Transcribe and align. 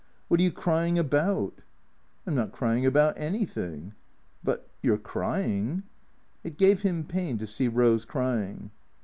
"What 0.29 0.39
are 0.39 0.43
you 0.43 0.51
crying 0.51 0.97
about?"" 0.97 1.61
I 2.25 2.31
'm 2.31 2.35
not 2.35 2.51
cryin' 2.51 2.85
about 2.85 3.13
anything."" 3.19 3.93
But— 4.43 4.67
you 4.81 4.93
're 4.95 4.97
crying." 4.97 5.83
It 6.43 6.57
gave 6.57 6.81
him 6.81 7.03
pain 7.03 7.37
to 7.37 7.45
see 7.45 7.67
Rose 7.67 8.03
crying. 8.03 8.71